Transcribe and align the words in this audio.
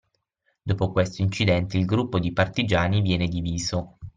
Dopo 0.63 0.91
questo 0.91 1.21
incidente 1.21 1.77
il 1.77 1.85
gruppo 1.85 2.17
di 2.17 2.33
partigiani 2.33 3.01
viene 3.01 3.27
diviso 3.27 3.99